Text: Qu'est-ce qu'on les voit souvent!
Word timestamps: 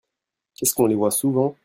Qu'est-ce 0.55 0.73
qu'on 0.73 0.87
les 0.87 0.95
voit 0.95 1.11
souvent! 1.11 1.55